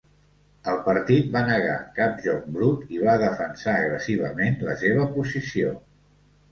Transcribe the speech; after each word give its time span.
El 0.71 0.79
partit 0.87 1.29
va 1.35 1.43
negar 1.49 1.75
cap 1.99 2.25
joc 2.29 2.49
brut 2.57 2.97
i 2.97 3.05
va 3.05 3.17
defensar 3.27 3.77
agressivament 3.85 4.61
la 4.71 4.81
seva 4.85 5.09
posició. 5.19 5.81